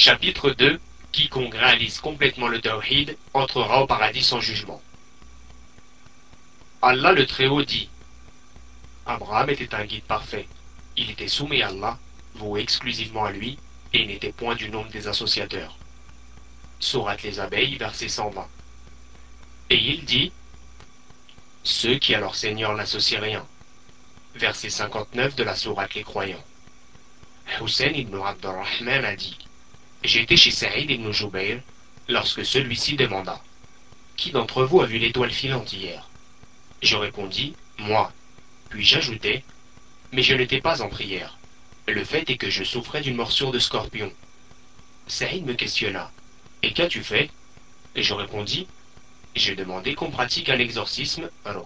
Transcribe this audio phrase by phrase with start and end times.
[0.00, 0.78] Chapitre 2
[1.10, 4.80] Quiconque réalise complètement le tawhid entrera au paradis sans jugement.
[6.80, 7.88] Allah le Très-Haut dit
[9.06, 10.46] Abraham était un guide parfait.
[10.96, 11.98] Il était soumis à Allah,
[12.36, 13.58] voué exclusivement à lui,
[13.92, 15.76] et n'était point du nombre des associateurs.
[16.78, 18.46] Sourate les abeilles, verset 120.
[19.70, 20.30] Et il dit
[21.64, 23.44] Ceux qui à leur Seigneur n'associent rien.
[24.36, 26.44] Verset 59 de la Sourate les croyants.
[27.60, 29.36] Hussein ibn Abdurrahman a dit
[30.04, 31.60] J'étais chez Saïd ibn Jubayr
[32.08, 33.42] lorsque celui-ci demanda
[34.16, 36.08] Qui d'entre vous a vu l'étoile filante hier?
[36.82, 38.12] Je répondis Moi.
[38.70, 39.42] Puis j'ajoutai
[40.12, 41.36] Mais je n'étais pas en prière.
[41.88, 44.12] Le fait est que je souffrais d'une morsure de scorpion.
[45.08, 46.12] Saïd me questionna
[46.62, 47.28] Et qu'as-tu fait?
[47.96, 48.68] Je répondis
[49.34, 51.60] J'ai demandé qu'on pratique un exorcisme, un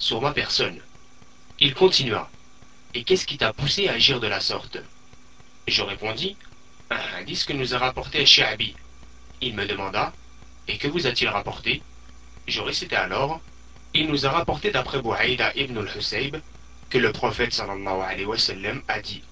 [0.00, 0.82] sur ma personne.
[1.60, 2.28] Il continua
[2.94, 4.78] Et qu'est-ce qui t'a poussé à agir de la sorte?
[5.68, 6.36] Je répondis
[6.90, 8.74] un hadith que nous a rapporté Shahabi.
[9.40, 10.12] Il me demanda
[10.68, 11.82] Et que vous a-t-il rapporté?
[12.46, 13.40] Je récitai alors
[13.92, 16.40] Il nous a rapporté d'après Bouhaïda ibn al-Husayb
[16.88, 19.22] que le prophète sallallahu alayhi wa sallam a dit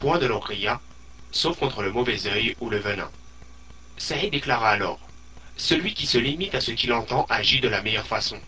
[0.00, 0.80] Point de l'okhriya,
[1.30, 3.10] sauf contre le mauvais œil ou le venin.
[3.96, 4.98] Saïd déclara alors
[5.56, 8.40] Celui qui se limite à ce qu'il entend agit de la meilleure façon.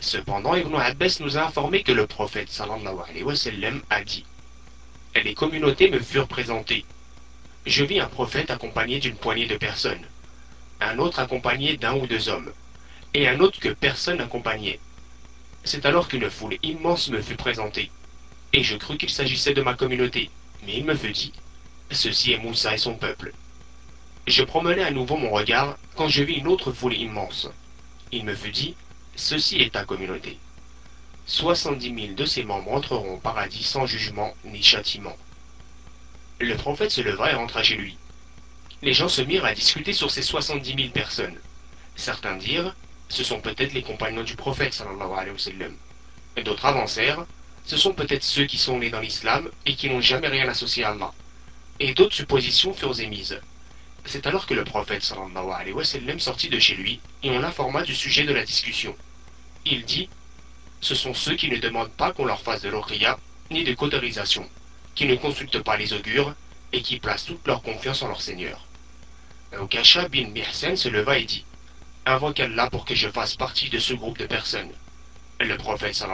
[0.00, 4.24] Cependant, Ibn Abbas nous a informé que le prophète sallallahu alayhi wa sallam a dit
[5.22, 6.86] Les communautés me furent présentées
[7.66, 10.06] je vis un prophète accompagné d'une poignée de personnes,
[10.80, 12.52] un autre accompagné d'un ou deux hommes,
[13.12, 14.80] et un autre que personne n'accompagnait.
[15.64, 17.90] C'est alors qu'une foule immense me fut présentée,
[18.52, 20.30] et je crus qu'il s'agissait de ma communauté,
[20.64, 21.32] mais il me fut dit,
[21.90, 23.32] Ceci est Moussa et son peuple.
[24.26, 27.48] Je promenais à nouveau mon regard quand je vis une autre foule immense.
[28.12, 28.74] Il me fut dit,
[29.16, 30.38] Ceci est ta communauté.
[31.26, 35.16] Soixante-dix mille de ses membres entreront au paradis sans jugement ni châtiment.
[36.42, 37.98] Le prophète se leva et rentra chez lui.
[38.80, 41.38] Les gens se mirent à discuter sur ces soixante-dix mille personnes.
[41.96, 42.74] Certains dirent,
[43.10, 44.82] ce sont peut-être les compagnons du prophète.
[46.42, 47.26] D'autres avancèrent,
[47.66, 50.82] ce sont peut-être ceux qui sont nés dans l'islam et qui n'ont jamais rien associé
[50.82, 51.12] à Allah.
[51.78, 53.38] Et d'autres suppositions furent émises.
[54.06, 58.32] C'est alors que le prophète sortit de chez lui et on l'informa du sujet de
[58.32, 58.96] la discussion.
[59.66, 60.08] Il dit,
[60.80, 63.18] ce sont ceux qui ne demandent pas qu'on leur fasse de l'okhriya
[63.50, 64.48] ni de cauterisation
[65.00, 66.34] qui ne consultent pas les augures
[66.74, 68.66] et qui placent toute leur confiance en leur Seigneur.
[69.58, 71.46] Okasha bin Mihsen se leva et dit
[72.04, 74.72] Invoque Allah pour que je fasse partie de ce groupe de personnes.
[75.40, 76.04] Le prophète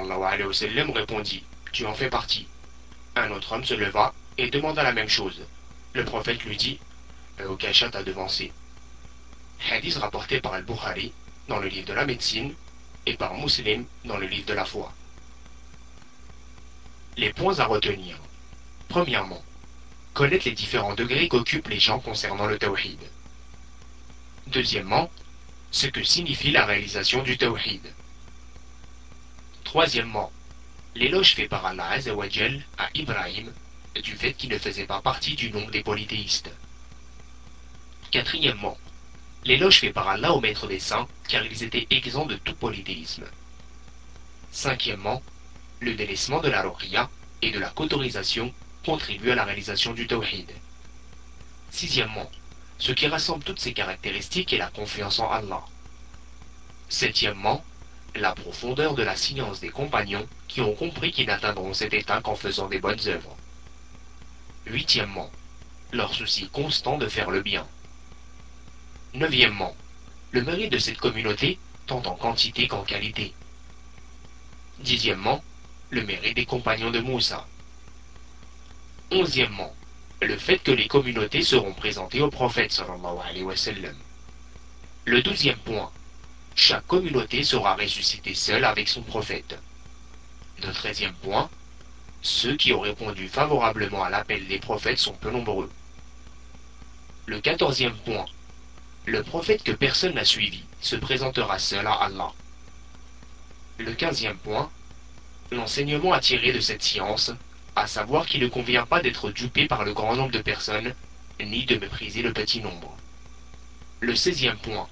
[0.95, 1.43] répondit
[1.73, 2.47] Tu en fais partie.
[3.17, 5.43] Un autre homme se leva et demanda la même chose.
[5.93, 6.79] Le prophète lui dit
[7.45, 8.53] Okasha t'a devancé.
[9.69, 11.13] Hadith rapporté par Al-Bukhari
[11.49, 12.55] dans le livre de la médecine
[13.05, 14.93] et par Muslim dans le livre de la foi.
[17.17, 18.17] Les points à retenir.
[18.89, 19.43] Premièrement,
[20.15, 23.01] connaître les différents degrés qu'occupent les gens concernant le tawhid.
[24.47, 25.11] Deuxièmement,
[25.71, 27.83] ce que signifie la réalisation du tawhid.
[29.65, 30.33] Troisièmement,
[30.95, 31.99] l'éloge fait par Allah
[32.79, 33.53] à Ibrahim
[34.01, 36.51] du fait qu'il ne faisait pas partie du nombre des polythéistes.
[38.11, 38.79] Quatrièmement,
[39.45, 43.25] l'éloge fait par Allah au maître des saints car ils étaient exempts de tout polythéisme.
[44.53, 45.23] Cinquièmement,
[45.81, 47.11] le délaissement de la ruqya
[47.43, 48.55] et de la cotorisation
[48.87, 50.49] contribue à la réalisation du tawhid.
[51.73, 52.31] Sixièmement,
[52.79, 55.65] ce qui rassemble toutes ces caractéristiques est la confiance en Allah.
[56.89, 57.65] Septièmement,
[58.15, 62.37] la profondeur de la science des compagnons qui ont compris qu'ils n'atteindront cet état qu'en
[62.37, 63.37] faisant des bonnes œuvres.
[64.67, 65.33] Huitièmement,
[65.91, 67.67] leur souci constant de faire le bien.
[69.15, 69.77] Neuvièmement,
[70.31, 71.59] le mérite de cette communauté
[71.89, 73.35] tant en quantité qu'en qualité.
[74.79, 75.43] Dixièmement,
[75.91, 77.49] le mérite des compagnons de Moussa.
[79.13, 79.73] Onzièmement,
[80.21, 83.95] le fait que les communautés seront présentées au prophète sallallahu alayhi wa sallam.
[85.05, 85.93] Le douzième point,
[86.57, 89.57] chaque communauté sera ressuscitée seule avec son prophète.
[90.65, 91.49] Le treizième point,
[92.23, 95.71] ceux qui ont répondu favorablement à l'appel des prophètes sont peu nombreux.
[97.27, 98.25] Le quatorzième point,
[99.05, 102.33] le prophète que personne n'a suivi se présentera seul à Allah.
[103.79, 104.69] Le quinzième point,
[105.53, 107.31] l'enseignement à tirer de cette science
[107.77, 110.95] à savoir qu'il ne convient pas d'être dupé par le grand nombre de personnes,
[111.41, 112.97] ni de mépriser le petit nombre.
[114.01, 114.89] Le seizième point.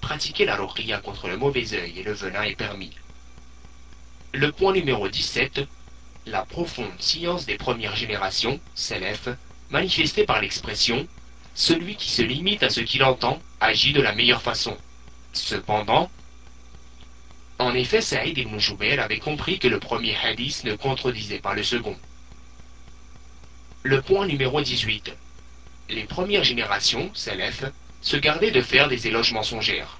[0.00, 2.90] Pratiquer la ruqya contre le mauvais œil et le venin est permis.
[4.34, 5.62] Le point numéro 17.
[6.26, 9.28] La profonde science des premières générations, Selef,
[9.70, 11.06] manifestée par l'expression
[11.54, 14.76] Celui qui se limite à ce qu'il entend agit de la meilleure façon.
[15.32, 16.10] Cependant,
[17.62, 21.62] en effet, Saïd ibn Jubair avait compris que le premier hadith ne contredisait pas le
[21.62, 21.96] second.
[23.82, 25.12] Le point numéro 18.
[25.90, 27.64] Les premières générations, Salaf,
[28.00, 29.98] se gardaient de faire des éloges mensongères.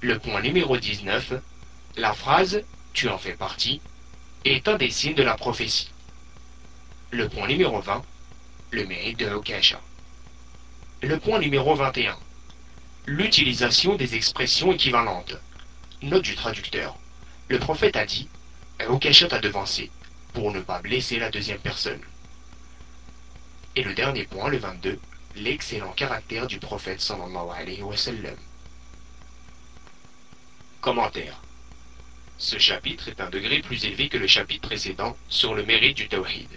[0.00, 1.34] Le point numéro 19,
[1.96, 2.62] la phrase
[2.92, 3.80] Tu en fais partie
[4.44, 5.90] est un des signes de la prophétie.
[7.10, 8.02] Le point numéro 20,
[8.70, 9.80] le mérite de Okasha.
[11.02, 12.16] Le point numéro 21,
[13.06, 15.36] l'utilisation des expressions équivalentes.
[16.02, 16.98] Note du traducteur.
[17.48, 18.28] Le prophète a dit
[18.86, 19.90] Okasha t'a devancé,
[20.34, 22.02] pour ne pas blesser la deuxième personne.
[23.76, 25.00] Et le dernier point, le 22,
[25.36, 27.82] l'excellent caractère du prophète sallallahu alayhi.
[30.82, 31.40] Commentaire.
[32.36, 36.08] Ce chapitre est un degré plus élevé que le chapitre précédent sur le mérite du
[36.08, 36.50] tawhid.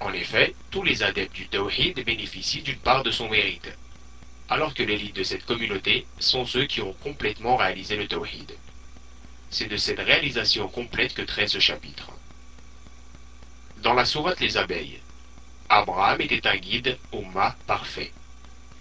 [0.00, 3.72] En effet, tous les adeptes du tawhid bénéficient d'une part de son mérite,
[4.48, 8.52] alors que l'élite de cette communauté sont ceux qui ont complètement réalisé le tawhid.
[9.50, 12.10] C'est de cette réalisation complète que traite ce chapitre.
[13.78, 15.00] Dans la sourate Les abeilles,
[15.68, 18.12] Abraham était un guide Ummah parfait.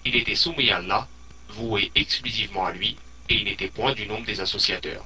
[0.06, 1.08] Il était soumis à Allah,
[1.50, 2.98] voué exclusivement à lui,
[3.30, 5.06] et il n'était point du nombre des associateurs.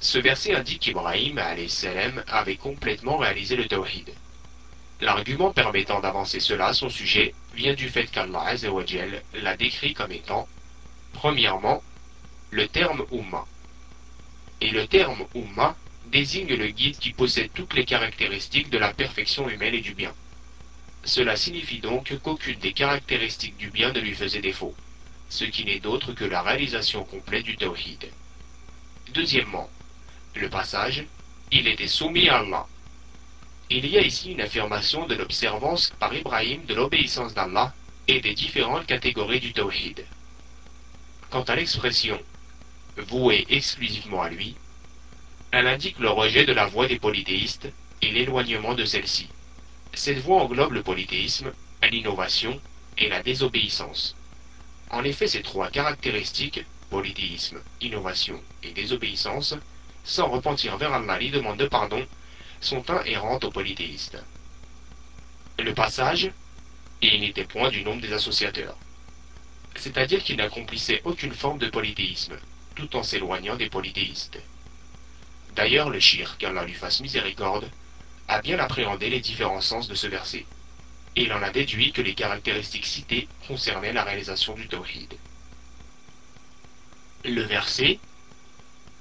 [0.00, 4.10] Ce verset indique qu'Ibrahim avait complètement réalisé le tawhid.
[5.00, 8.54] L'argument permettant d'avancer cela à son sujet vient du fait qu'Allah
[9.34, 10.48] l'a décrit comme étant,
[11.12, 11.82] premièrement,
[12.50, 13.46] le terme Ummah.
[14.60, 15.76] Et le terme Ummah
[16.06, 20.12] désigne le guide qui possède toutes les caractéristiques de la perfection humaine et du bien.
[21.04, 24.74] Cela signifie donc qu'aucune des caractéristiques du bien ne lui faisait défaut,
[25.28, 28.10] ce qui n'est d'autre que la réalisation complète du tawhid.
[29.14, 29.70] Deuxièmement,
[30.34, 31.04] le passage,
[31.50, 32.66] il était soumis à Allah.
[33.72, 37.72] Il y a ici une affirmation de l'observance par Ibrahim de l'obéissance d'Allah
[38.08, 40.04] et des différentes catégories du tawhid.
[41.30, 42.20] Quant à l'expression
[42.96, 44.56] vouée exclusivement à lui,
[45.52, 47.68] elle indique le rejet de la voie des polythéistes
[48.02, 49.28] et l'éloignement de celle-ci.
[49.94, 51.52] Cette voie englobe le polythéisme,
[51.90, 52.60] l'innovation
[52.98, 54.16] et la désobéissance.
[54.90, 59.54] En effet, ces trois caractéristiques, polythéisme, innovation et désobéissance,
[60.02, 62.04] sans repentir vers Allah ni demande de pardon,
[62.60, 64.18] sont inhérentes aux polythéistes.
[65.58, 66.30] Le passage,
[67.02, 68.76] et il n'était point du nombre des associateurs.
[69.76, 72.36] C'est-à-dire qu'il n'accomplissait aucune forme de polythéisme,
[72.74, 74.38] tout en s'éloignant des polythéistes.
[75.54, 77.70] D'ailleurs, le shir, qu'Allah lui fasse miséricorde,
[78.28, 80.46] a bien appréhendé les différents sens de ce verset,
[81.16, 85.14] et il en a déduit que les caractéristiques citées concernaient la réalisation du tawhid.
[87.24, 87.98] Le verset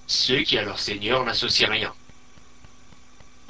[0.10, 1.94] ceux qui à leur Seigneur n'associent rien.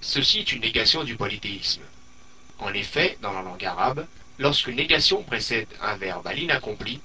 [0.02, 1.84] Ceci est une négation du polythéisme.
[2.60, 4.08] En effet, dans la langue arabe,
[4.38, 7.02] lorsqu'une négation précède un verbe à l'inaccompli,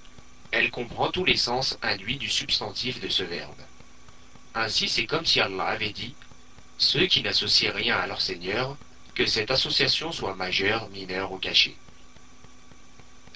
[0.53, 3.61] elle comprend tous les sens induits du substantif de ce verbe.
[4.55, 6.15] Ainsi, c'est comme si Allah avait dit
[6.79, 8.77] ceux qui n'associent rien à leur Seigneur,
[9.15, 11.77] que cette association soit majeure, mineure ou cachée.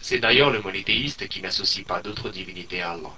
[0.01, 3.15] C'est d'ailleurs le monothéiste qui n'associe pas d'autres divinités à Allah.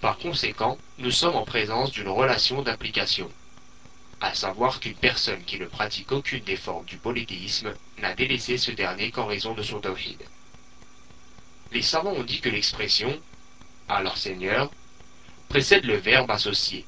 [0.00, 3.30] Par conséquent, nous sommes en présence d'une relation d'application,
[4.22, 8.70] à savoir qu'une personne qui ne pratique aucune des formes du polythéisme n'a délaissé ce
[8.70, 10.22] dernier qu'en raison de son tawhid.
[11.72, 13.20] Les savants ont dit que l'expression
[13.88, 14.70] à leur Seigneur
[15.48, 16.84] précède le verbe associé,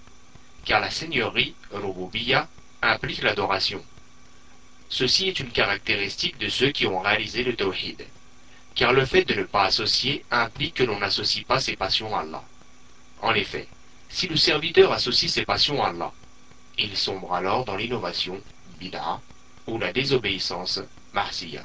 [0.64, 2.48] car la seigneurie, rububiya,
[2.82, 3.84] implique l'adoration.
[4.88, 8.06] Ceci est une caractéristique de ceux qui ont réalisé le tawhid,
[8.76, 12.20] car le fait de ne pas associer implique que l'on n'associe pas ses passions à
[12.20, 12.44] Allah.
[13.22, 13.66] En effet,
[14.08, 16.12] si le serviteur associe ses passions à Allah,
[16.78, 18.40] il sombre alors dans l'innovation,
[18.78, 19.20] bid'a,
[19.66, 20.80] ou la désobéissance,
[21.12, 21.62] marsiya.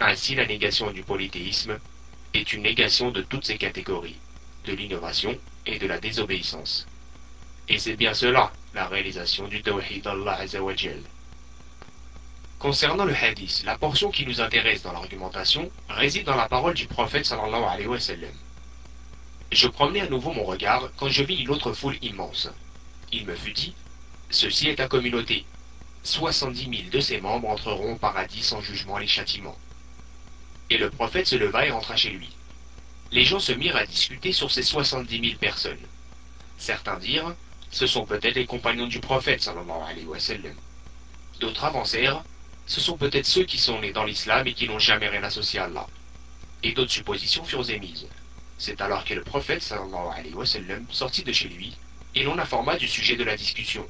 [0.00, 1.78] Ainsi, la négation du polythéisme
[2.34, 4.16] est une négation de toutes ces catégories,
[4.64, 6.86] de l'innovation et de la désobéissance.
[7.68, 11.02] Et c'est bien cela, la réalisation du tawhid d'Allah Azzawajal.
[12.58, 16.86] Concernant le hadith, la portion qui nous intéresse dans l'argumentation réside dans la parole du
[16.86, 18.34] prophète sallallahu alayhi wa sallam.
[19.52, 22.48] Je promenais à nouveau mon regard quand je vis une autre foule immense.
[23.12, 23.74] Il me fut dit
[24.30, 25.46] Ceci est ta communauté.
[26.02, 29.56] Soixante-dix mille de ses membres entreront au paradis sans jugement et châtiment.
[30.68, 32.28] Et le prophète se leva et rentra chez lui.
[33.10, 35.80] Les gens se mirent à discuter sur ces soixante-dix mille personnes.
[36.58, 37.34] Certains dirent
[37.70, 40.54] Ce sont peut-être les compagnons du prophète, sallallahu alayhi wa sallam.
[41.40, 42.22] D'autres avancèrent
[42.66, 45.58] Ce sont peut-être ceux qui sont nés dans l'islam et qui n'ont jamais rien associé
[45.58, 45.86] à Allah.
[46.62, 48.06] Et d'autres suppositions furent émises.
[48.58, 51.74] C'est alors que le prophète sallallahu alayhi wa sallam sortit de chez lui
[52.14, 53.88] et l'on informa du sujet de la discussion.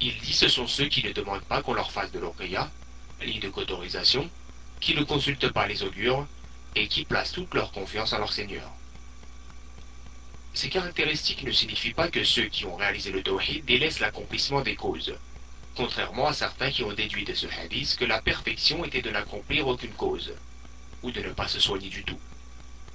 [0.00, 2.70] Il dit ce sont ceux qui ne demandent pas qu'on leur fasse de l'oreya,
[3.24, 4.28] ni de qu'autorisation,
[4.80, 6.26] qui ne consultent pas les augures
[6.74, 8.70] et qui placent toute leur confiance en leur Seigneur.
[10.52, 14.76] Ces caractéristiques ne signifient pas que ceux qui ont réalisé le tawhid délaissent l'accomplissement des
[14.76, 15.14] causes.
[15.76, 19.66] contrairement à certains qui ont déduit de ce hadith que la perfection était de n'accomplir
[19.66, 20.32] aucune cause,
[21.02, 22.18] ou de ne pas se soigner du tout.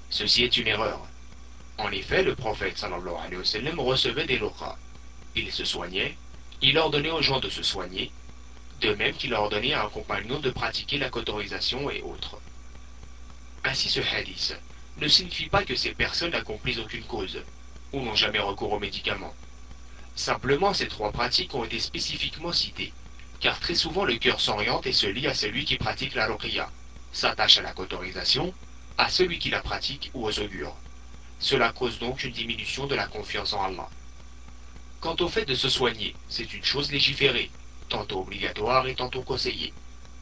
[0.10, 1.06] Ceci est une erreur.
[1.78, 4.78] En effet, le prophète sallallahu alayhi wa recevait des loras.
[5.36, 6.16] Il se soignait,
[6.62, 8.12] il ordonnait aux gens de se soigner,
[8.82, 12.38] de même qu'il a ordonné à un compagnon de pratiquer la cotorisation et autres.
[13.64, 14.58] Ainsi ce hadith
[14.98, 17.42] ne signifie pas que ces personnes n'accomplissent aucune cause,
[17.94, 19.34] ou n'ont jamais recours aux médicaments.
[20.16, 22.92] Simplement ces trois pratiques ont été spécifiquement citées,
[23.40, 26.70] car très souvent le cœur s'oriente et se lie à celui qui pratique la ruqya,
[27.14, 28.54] s'attache à la cotorisation,
[28.98, 30.76] à celui qui la pratique ou aux augures.
[31.40, 33.90] Cela cause donc une diminution de la confiance en Allah.
[35.02, 37.50] Quant au fait de se soigner, c'est une chose légiférée,
[37.88, 39.74] tantôt obligatoire et tantôt conseillée,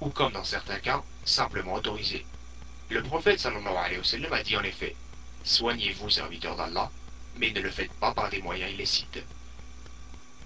[0.02, 2.26] ou comme dans certains cas, simplement autorisée.
[2.90, 4.96] Le prophète sallallahu alayhi wa sallam a dit en effet
[5.44, 6.92] Soignez-vous, serviteurs d'Allah,
[7.38, 9.24] mais ne le faites pas par des moyens illicites.